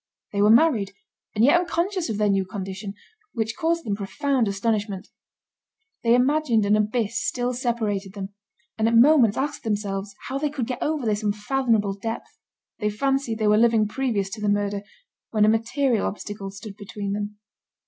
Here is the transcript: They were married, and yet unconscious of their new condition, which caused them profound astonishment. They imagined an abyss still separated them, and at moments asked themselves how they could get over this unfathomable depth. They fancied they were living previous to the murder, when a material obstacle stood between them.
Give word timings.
They 0.33 0.41
were 0.41 0.49
married, 0.49 0.93
and 1.35 1.45
yet 1.45 1.59
unconscious 1.59 2.09
of 2.09 2.17
their 2.17 2.27
new 2.27 2.43
condition, 2.43 2.95
which 3.33 3.55
caused 3.55 3.85
them 3.85 3.95
profound 3.95 4.47
astonishment. 4.47 5.09
They 6.03 6.15
imagined 6.15 6.65
an 6.65 6.75
abyss 6.75 7.21
still 7.23 7.53
separated 7.53 8.13
them, 8.13 8.29
and 8.79 8.87
at 8.87 8.95
moments 8.95 9.37
asked 9.37 9.63
themselves 9.63 10.15
how 10.27 10.39
they 10.39 10.49
could 10.49 10.65
get 10.65 10.81
over 10.81 11.05
this 11.05 11.21
unfathomable 11.21 11.93
depth. 11.93 12.35
They 12.79 12.89
fancied 12.89 13.37
they 13.37 13.47
were 13.47 13.57
living 13.57 13.87
previous 13.87 14.31
to 14.31 14.41
the 14.41 14.49
murder, 14.49 14.81
when 15.29 15.45
a 15.45 15.47
material 15.49 16.07
obstacle 16.07 16.49
stood 16.49 16.77
between 16.77 17.13
them. 17.13 17.37